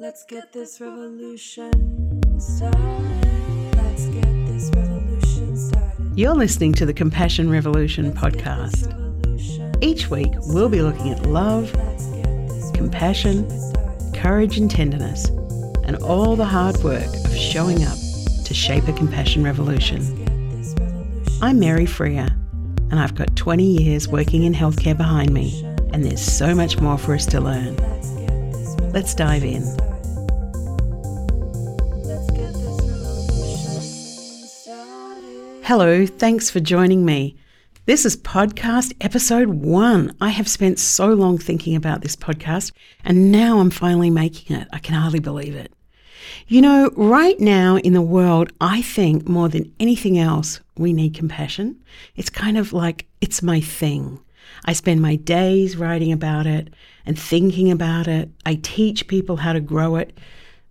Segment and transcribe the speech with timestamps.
[0.00, 3.76] Let's get this revolution started.
[3.76, 6.12] Let's get this revolution started.
[6.18, 8.96] You're listening to the Compassion Revolution podcast.
[9.82, 11.70] Each week, we'll be looking at love,
[12.72, 13.46] compassion,
[14.14, 15.26] courage, and tenderness,
[15.84, 17.98] and all the hard work of showing up
[18.46, 20.00] to shape a compassion revolution.
[21.42, 22.34] I'm Mary Freer,
[22.90, 25.62] and I've got 20 years working in healthcare behind me,
[25.92, 27.76] and there's so much more for us to learn.
[28.94, 29.89] Let's dive in.
[35.70, 37.36] Hello, thanks for joining me.
[37.86, 40.16] This is podcast episode one.
[40.20, 42.72] I have spent so long thinking about this podcast,
[43.04, 44.66] and now I'm finally making it.
[44.72, 45.72] I can hardly believe it.
[46.48, 51.14] You know, right now in the world, I think more than anything else, we need
[51.14, 51.80] compassion.
[52.16, 54.18] It's kind of like it's my thing.
[54.64, 56.74] I spend my days writing about it
[57.06, 58.28] and thinking about it.
[58.44, 60.18] I teach people how to grow it.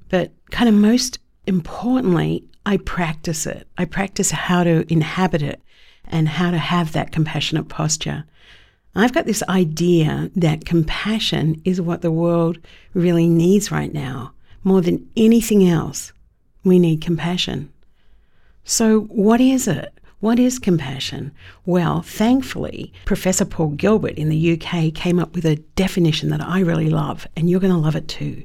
[0.10, 3.68] But kind of most importantly, I practice it.
[3.78, 5.62] I practice how to inhabit it
[6.06, 8.26] and how to have that compassionate posture.
[8.96, 12.58] I've got this idea that compassion is what the world
[12.94, 14.34] really needs right now.
[14.64, 16.12] More than anything else,
[16.64, 17.72] we need compassion.
[18.66, 19.94] So, what is it?
[20.20, 21.32] What is compassion?
[21.66, 26.60] Well, thankfully, Professor Paul Gilbert in the UK came up with a definition that I
[26.60, 28.44] really love, and you're going to love it too.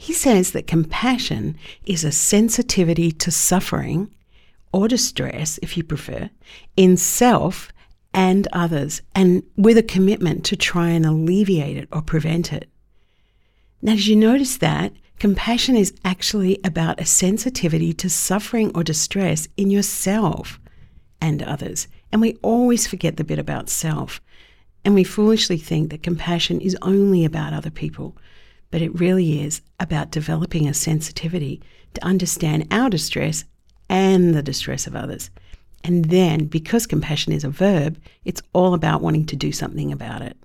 [0.00, 4.08] He says that compassion is a sensitivity to suffering
[4.72, 6.30] or distress, if you prefer,
[6.76, 7.72] in self
[8.14, 12.70] and others, and with a commitment to try and alleviate it or prevent it.
[13.82, 14.92] Now, did you notice that?
[15.18, 20.60] Compassion is actually about a sensitivity to suffering or distress in yourself
[21.20, 21.88] and others.
[22.12, 24.20] And we always forget the bit about self.
[24.84, 28.16] And we foolishly think that compassion is only about other people
[28.70, 31.62] but it really is about developing a sensitivity
[31.94, 33.44] to understand our distress
[33.88, 35.30] and the distress of others.
[35.84, 40.22] And then, because compassion is a verb, it's all about wanting to do something about
[40.22, 40.36] it.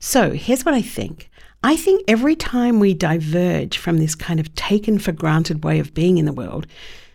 [0.00, 1.28] So, here's what I think
[1.62, 5.94] I think every time we diverge from this kind of taken for granted way of
[5.94, 6.66] being in the world,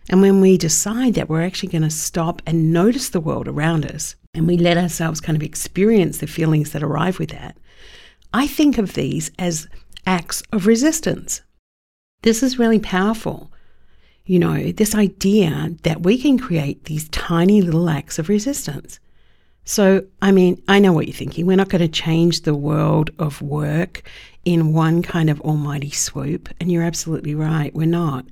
[0.09, 3.85] and when we decide that we're actually going to stop and notice the world around
[3.85, 7.57] us, and we let ourselves kind of experience the feelings that arrive with that,
[8.33, 9.67] I think of these as
[10.05, 11.41] acts of resistance.
[12.21, 13.51] This is really powerful.
[14.25, 18.99] You know, this idea that we can create these tiny little acts of resistance.
[19.65, 21.45] So, I mean, I know what you're thinking.
[21.45, 24.03] We're not going to change the world of work
[24.45, 26.49] in one kind of almighty swoop.
[26.59, 28.25] And you're absolutely right, we're not.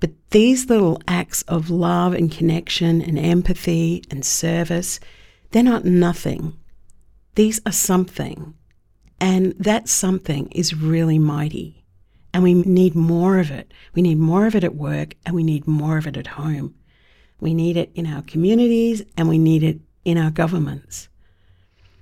[0.00, 4.98] But these little acts of love and connection and empathy and service,
[5.50, 6.56] they're not nothing.
[7.34, 8.54] These are something.
[9.22, 11.84] And that something is really mighty.
[12.34, 13.72] And we need more of it.
[13.94, 16.74] We need more of it at work and we need more of it at home.
[17.38, 21.08] We need it in our communities and we need it in our governments.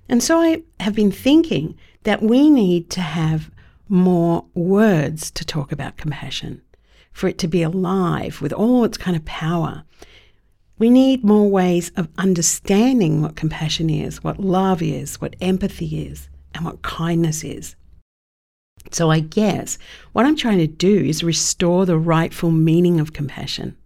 [0.08, 3.50] And so I have been thinking that we need to have
[3.86, 6.62] more words to talk about compassion,
[7.12, 9.84] for it to be alive with all its kind of power.
[10.78, 16.29] We need more ways of understanding what compassion is, what love is, what empathy is
[16.54, 17.76] and what kindness is.
[18.90, 19.78] So I guess
[20.12, 23.76] what I'm trying to do is restore the rightful meaning of compassion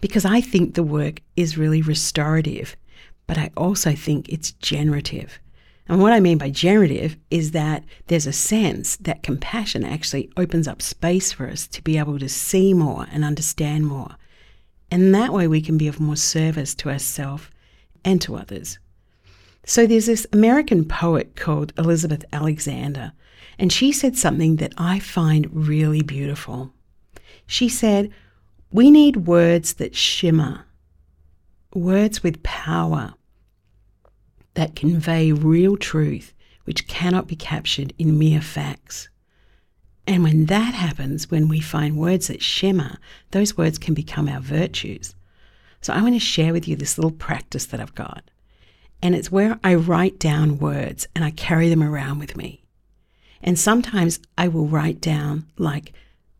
[0.00, 2.76] because I think the work is really restorative,
[3.26, 5.38] but I also think it's generative.
[5.88, 10.68] And what I mean by generative is that there's a sense that compassion actually opens
[10.68, 14.16] up space for us to be able to see more and understand more.
[14.90, 17.48] And that way we can be of more service to ourselves
[18.04, 18.78] and to others.
[19.64, 23.12] So there's this American poet called Elizabeth Alexander,
[23.58, 26.72] and she said something that I find really beautiful.
[27.46, 28.10] She said,
[28.72, 30.66] We need words that shimmer,
[31.74, 33.14] words with power
[34.54, 36.34] that convey real truth
[36.64, 39.08] which cannot be captured in mere facts.
[40.06, 42.98] And when that happens, when we find words that shimmer,
[43.30, 45.14] those words can become our virtues.
[45.80, 48.30] So I want to share with you this little practice that I've got.
[49.02, 52.64] And it's where I write down words and I carry them around with me.
[53.42, 55.92] And sometimes I will write down, like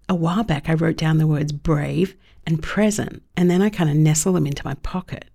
[0.08, 2.16] a while back, I wrote down the words brave
[2.46, 5.26] and present, and then I kind of nestle them into my pocket.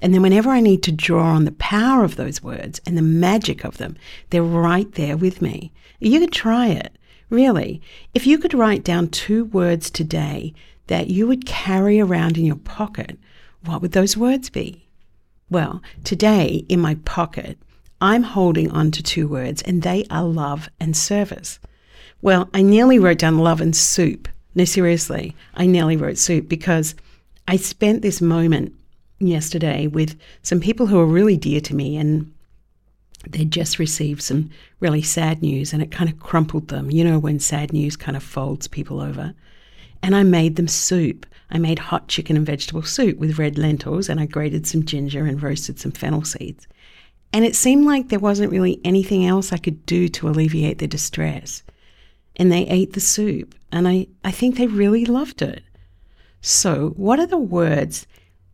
[0.00, 3.02] And then whenever I need to draw on the power of those words and the
[3.02, 3.96] magic of them,
[4.30, 5.72] they're right there with me.
[6.00, 6.96] You could try it,
[7.30, 7.80] really.
[8.12, 10.54] If you could write down two words today
[10.86, 13.18] that you would carry around in your pocket,
[13.64, 14.83] what would those words be?
[15.50, 17.58] Well, today in my pocket,
[18.00, 21.58] I'm holding on to two words, and they are love and service.
[22.22, 24.28] Well, I nearly wrote down love and soup.
[24.54, 26.94] No, seriously, I nearly wrote soup because
[27.46, 28.72] I spent this moment
[29.18, 32.32] yesterday with some people who are really dear to me and
[33.28, 34.50] they'd just received some
[34.80, 36.90] really sad news and it kind of crumpled them.
[36.90, 39.34] You know, when sad news kind of folds people over.
[40.02, 41.26] And I made them soup.
[41.50, 45.24] I made hot chicken and vegetable soup with red lentils and I grated some ginger
[45.24, 46.66] and roasted some fennel seeds.
[47.34, 50.86] And it seemed like there wasn't really anything else I could do to alleviate their
[50.86, 51.64] distress.
[52.36, 55.64] And they ate the soup, and I, I think they really loved it.
[56.40, 58.06] So, what are the words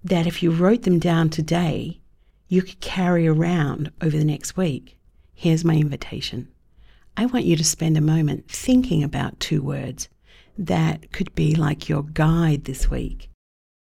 [0.03, 2.01] that, if you wrote them down today,
[2.49, 4.97] you could carry around over the next week?
[5.35, 6.49] Here's my invitation.
[7.19, 10.09] I want you to spend a moment thinking about two words
[10.61, 13.31] that could be like your guide this week.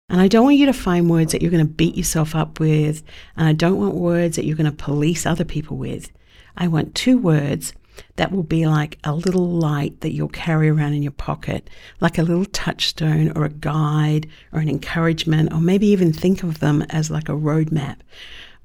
[0.09, 2.59] And I don't want you to find words that you're going to beat yourself up
[2.59, 3.03] with.
[3.37, 6.11] And I don't want words that you're going to police other people with.
[6.57, 7.73] I want two words
[8.17, 12.19] that will be like a little light that you'll carry around in your pocket, like
[12.19, 16.83] a little touchstone or a guide or an encouragement, or maybe even think of them
[16.91, 17.99] as like a roadmap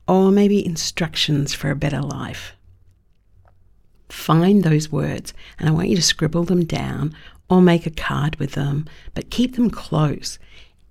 [0.08, 2.55] or maybe instructions for a better life.
[4.16, 7.14] Find those words and I want you to scribble them down
[7.50, 10.40] or make a card with them, but keep them close.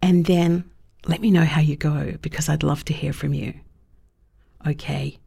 [0.03, 0.71] And then
[1.07, 3.55] let me know how you go because I'd love to hear from you.
[4.67, 5.19] Okay,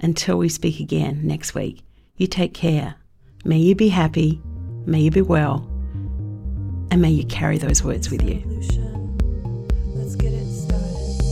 [0.00, 1.82] until we speak again next week,
[2.16, 2.96] you take care.
[3.44, 4.42] May you be happy,
[4.84, 5.66] may you be well,
[6.90, 8.83] and may you carry those words with you.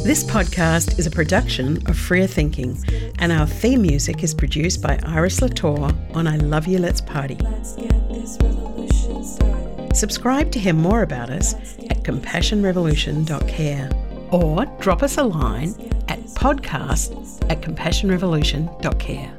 [0.04, 2.76] This podcast is a production of Freer Thinking,
[3.20, 7.36] and our theme music is produced by Iris Latour on I Love You Let's Party.
[7.36, 9.94] Let's get this revolution started.
[9.94, 11.54] Subscribe to hear more about us
[11.88, 13.90] at compassionrevolution.care
[14.32, 15.68] or drop us a line
[16.08, 19.38] at podcast at compassionrevolution.care.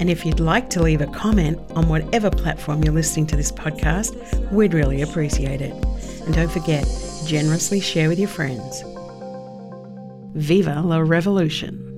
[0.00, 3.52] And if you'd like to leave a comment on whatever platform you're listening to this
[3.52, 5.74] podcast, we'd really appreciate it.
[6.24, 6.88] And don't forget,
[7.26, 8.82] generously share with your friends.
[10.34, 11.91] Viva la revolution!